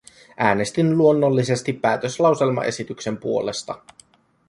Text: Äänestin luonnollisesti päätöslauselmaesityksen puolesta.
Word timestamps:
Äänestin 0.37 0.97
luonnollisesti 0.97 1.73
päätöslauselmaesityksen 1.73 3.17
puolesta. 3.17 3.81